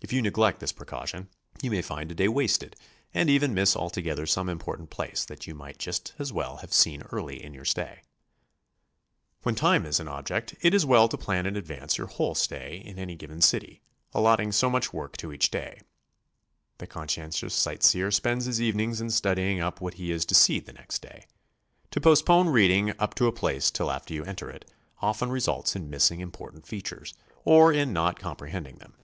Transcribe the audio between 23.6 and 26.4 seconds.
till after you enter it, often results in miss ing